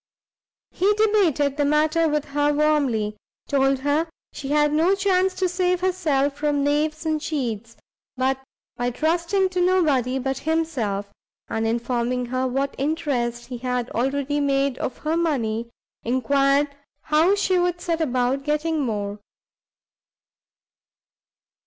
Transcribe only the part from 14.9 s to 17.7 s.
her money, enquired how she